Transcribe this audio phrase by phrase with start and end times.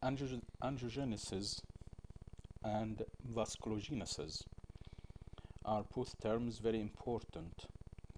[0.00, 1.60] Angio- angiogenesis
[2.62, 4.44] and vasculogenesis
[5.64, 7.66] are both terms very important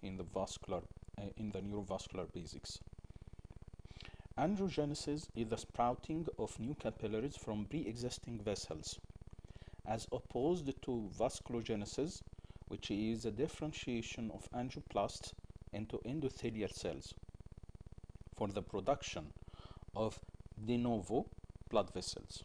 [0.03, 0.81] in the vascular
[1.17, 2.79] uh, in the neurovascular basics.
[4.37, 8.99] Angiogenesis is the sprouting of new capillaries from pre-existing vessels,
[9.87, 12.21] as opposed to vasculogenesis,
[12.67, 15.33] which is a differentiation of angioblasts
[15.73, 17.15] into endothelial cells
[18.35, 19.33] for the production
[19.95, 20.19] of
[20.63, 21.25] de novo
[21.71, 22.43] blood vessels.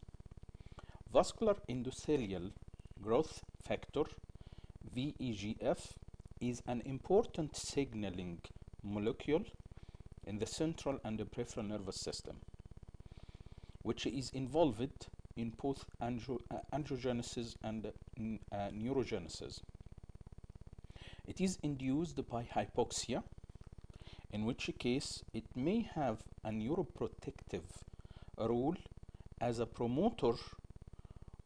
[1.12, 2.52] Vascular endothelial
[3.02, 4.04] growth factor
[4.94, 5.94] VEGF
[6.40, 8.38] is an important signaling
[8.82, 9.44] molecule
[10.24, 12.36] in the central and the peripheral nervous system,
[13.82, 17.90] which is involved in both angio- uh, angiogenesis and uh,
[18.54, 19.60] uh, neurogenesis.
[21.26, 23.22] It is induced by hypoxia,
[24.32, 27.64] in which case it may have a neuroprotective
[28.38, 28.76] role
[29.40, 30.32] as a promoter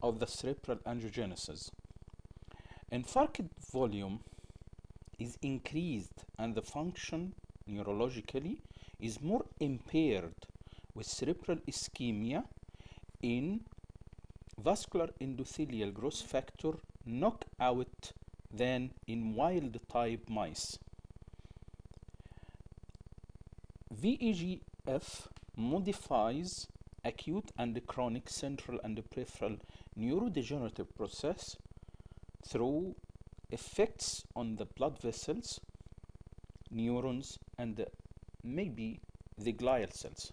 [0.01, 1.69] of the cerebral angiogenesis.
[2.91, 4.19] Infarct volume
[5.19, 7.33] is increased and the function
[7.69, 8.57] neurologically
[8.99, 10.35] is more impaired
[10.95, 12.43] with cerebral ischemia
[13.21, 13.61] in
[14.57, 16.73] vascular endothelial growth factor
[17.05, 18.13] knockout
[18.53, 20.77] than in wild type mice.
[23.93, 26.67] VEGF modifies
[27.03, 29.57] acute and chronic central and peripheral
[29.97, 31.57] neurodegenerative process
[32.45, 32.95] through
[33.49, 35.59] effects on the blood vessels,
[36.69, 37.85] neurons, and
[38.43, 39.01] maybe
[39.37, 40.31] the glial cells.